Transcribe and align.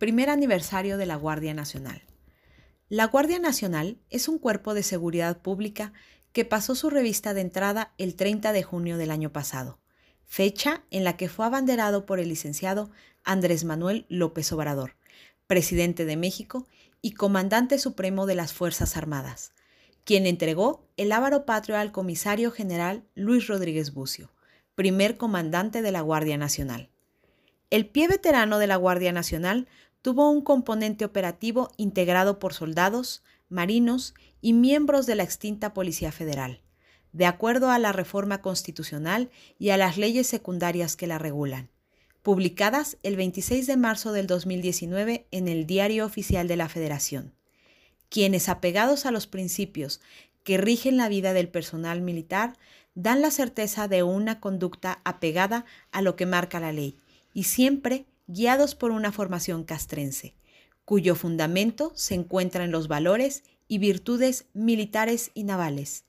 Primer 0.00 0.30
aniversario 0.30 0.96
de 0.96 1.04
la 1.04 1.16
Guardia 1.16 1.52
Nacional. 1.52 2.00
La 2.88 3.08
Guardia 3.08 3.38
Nacional 3.38 3.98
es 4.08 4.28
un 4.28 4.38
cuerpo 4.38 4.72
de 4.72 4.82
seguridad 4.82 5.42
pública 5.42 5.92
que 6.32 6.46
pasó 6.46 6.74
su 6.74 6.88
revista 6.88 7.34
de 7.34 7.42
entrada 7.42 7.92
el 7.98 8.14
30 8.14 8.54
de 8.54 8.62
junio 8.62 8.96
del 8.96 9.10
año 9.10 9.30
pasado, 9.30 9.78
fecha 10.24 10.84
en 10.90 11.04
la 11.04 11.18
que 11.18 11.28
fue 11.28 11.44
abanderado 11.44 12.06
por 12.06 12.18
el 12.18 12.30
licenciado 12.30 12.90
Andrés 13.24 13.64
Manuel 13.64 14.06
López 14.08 14.50
Obrador, 14.52 14.96
presidente 15.46 16.06
de 16.06 16.16
México 16.16 16.66
y 17.02 17.12
comandante 17.12 17.78
supremo 17.78 18.24
de 18.24 18.36
las 18.36 18.54
Fuerzas 18.54 18.96
Armadas, 18.96 19.52
quien 20.04 20.24
entregó 20.24 20.88
el 20.96 21.12
ávaro 21.12 21.44
patrio 21.44 21.76
al 21.76 21.92
comisario 21.92 22.52
general 22.52 23.04
Luis 23.14 23.48
Rodríguez 23.48 23.92
Bucio, 23.92 24.32
primer 24.74 25.18
comandante 25.18 25.82
de 25.82 25.92
la 25.92 26.00
Guardia 26.00 26.38
Nacional. 26.38 26.88
El 27.68 27.86
pie 27.86 28.08
veterano 28.08 28.58
de 28.58 28.66
la 28.66 28.74
Guardia 28.74 29.12
Nacional 29.12 29.68
tuvo 30.02 30.30
un 30.30 30.42
componente 30.42 31.04
operativo 31.04 31.70
integrado 31.76 32.38
por 32.38 32.54
soldados, 32.54 33.22
marinos 33.48 34.14
y 34.40 34.52
miembros 34.52 35.06
de 35.06 35.14
la 35.14 35.22
extinta 35.22 35.74
Policía 35.74 36.12
Federal, 36.12 36.62
de 37.12 37.26
acuerdo 37.26 37.70
a 37.70 37.78
la 37.78 37.92
reforma 37.92 38.40
constitucional 38.40 39.30
y 39.58 39.70
a 39.70 39.76
las 39.76 39.98
leyes 39.98 40.26
secundarias 40.26 40.96
que 40.96 41.06
la 41.06 41.18
regulan, 41.18 41.70
publicadas 42.22 42.96
el 43.02 43.16
26 43.16 43.66
de 43.66 43.76
marzo 43.76 44.12
del 44.12 44.26
2019 44.26 45.26
en 45.30 45.48
el 45.48 45.66
Diario 45.66 46.06
Oficial 46.06 46.48
de 46.48 46.56
la 46.56 46.68
Federación. 46.68 47.34
Quienes, 48.08 48.48
apegados 48.48 49.06
a 49.06 49.10
los 49.10 49.26
principios 49.26 50.00
que 50.44 50.56
rigen 50.56 50.96
la 50.96 51.08
vida 51.08 51.32
del 51.32 51.48
personal 51.48 52.00
militar, 52.00 52.56
dan 52.94 53.20
la 53.20 53.30
certeza 53.30 53.88
de 53.88 54.02
una 54.02 54.40
conducta 54.40 55.00
apegada 55.04 55.64
a 55.92 56.02
lo 56.02 56.16
que 56.16 56.26
marca 56.26 56.60
la 56.60 56.72
ley 56.72 56.96
y 57.32 57.44
siempre 57.44 58.06
guiados 58.32 58.76
por 58.76 58.92
una 58.92 59.10
formación 59.10 59.64
castrense, 59.64 60.36
cuyo 60.84 61.16
fundamento 61.16 61.90
se 61.96 62.14
encuentra 62.14 62.64
en 62.64 62.70
los 62.70 62.86
valores 62.86 63.42
y 63.66 63.78
virtudes 63.78 64.46
militares 64.52 65.32
y 65.34 65.42
navales. 65.42 66.04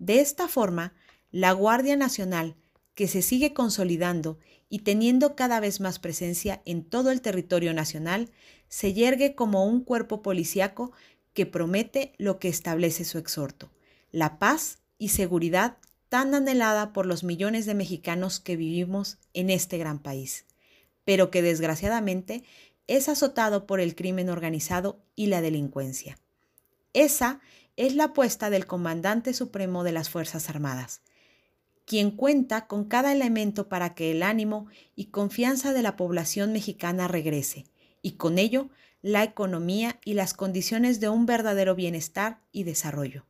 De 0.00 0.18
esta 0.18 0.48
forma, 0.48 0.94
la 1.30 1.52
Guardia 1.52 1.94
Nacional, 1.94 2.56
que 2.94 3.06
se 3.06 3.22
sigue 3.22 3.54
consolidando 3.54 4.38
y 4.68 4.80
teniendo 4.80 5.36
cada 5.36 5.60
vez 5.60 5.80
más 5.80 6.00
presencia 6.00 6.60
en 6.64 6.82
todo 6.82 7.12
el 7.12 7.20
territorio 7.20 7.72
nacional, 7.72 8.30
se 8.68 8.92
yergue 8.92 9.36
como 9.36 9.64
un 9.64 9.84
cuerpo 9.84 10.22
policiaco 10.22 10.90
que 11.34 11.46
promete 11.46 12.14
lo 12.18 12.40
que 12.40 12.48
establece 12.48 13.04
su 13.04 13.18
exhorto, 13.18 13.70
la 14.10 14.40
paz 14.40 14.78
y 14.98 15.10
seguridad 15.10 15.76
tan 16.08 16.34
anhelada 16.34 16.92
por 16.92 17.06
los 17.06 17.22
millones 17.22 17.64
de 17.64 17.74
mexicanos 17.74 18.40
que 18.40 18.56
vivimos 18.56 19.18
en 19.34 19.50
este 19.50 19.78
gran 19.78 20.00
país 20.00 20.46
pero 21.04 21.30
que 21.30 21.42
desgraciadamente 21.42 22.44
es 22.86 23.08
azotado 23.08 23.66
por 23.66 23.80
el 23.80 23.94
crimen 23.94 24.28
organizado 24.28 25.00
y 25.14 25.26
la 25.26 25.40
delincuencia. 25.40 26.18
Esa 26.92 27.40
es 27.76 27.94
la 27.94 28.04
apuesta 28.04 28.50
del 28.50 28.66
comandante 28.66 29.32
supremo 29.32 29.84
de 29.84 29.92
las 29.92 30.10
Fuerzas 30.10 30.50
Armadas, 30.50 31.02
quien 31.84 32.10
cuenta 32.10 32.66
con 32.66 32.84
cada 32.84 33.12
elemento 33.12 33.68
para 33.68 33.94
que 33.94 34.10
el 34.10 34.22
ánimo 34.22 34.66
y 34.96 35.06
confianza 35.06 35.72
de 35.72 35.82
la 35.82 35.96
población 35.96 36.52
mexicana 36.52 37.08
regrese, 37.08 37.64
y 38.02 38.12
con 38.12 38.38
ello 38.38 38.70
la 39.02 39.22
economía 39.22 39.98
y 40.04 40.14
las 40.14 40.34
condiciones 40.34 41.00
de 41.00 41.08
un 41.08 41.26
verdadero 41.26 41.74
bienestar 41.74 42.40
y 42.52 42.64
desarrollo. 42.64 43.24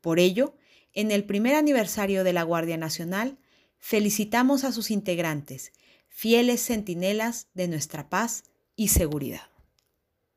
Por 0.00 0.18
ello, 0.18 0.56
en 0.94 1.10
el 1.10 1.24
primer 1.24 1.54
aniversario 1.54 2.24
de 2.24 2.32
la 2.32 2.42
Guardia 2.42 2.76
Nacional, 2.76 3.38
felicitamos 3.78 4.64
a 4.64 4.72
sus 4.72 4.90
integrantes 4.90 5.72
fieles 6.12 6.64
centinelas 6.64 7.48
de 7.54 7.68
nuestra 7.68 8.08
paz 8.08 8.44
y 8.76 8.88
seguridad. 8.88 9.51